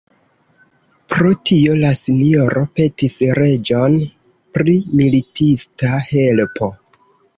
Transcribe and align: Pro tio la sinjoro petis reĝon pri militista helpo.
Pro 1.13 1.33
tio 1.49 1.75
la 1.81 1.91
sinjoro 1.99 2.63
petis 2.79 3.17
reĝon 3.41 3.99
pri 4.57 4.77
militista 5.03 5.93
helpo. 6.13 6.71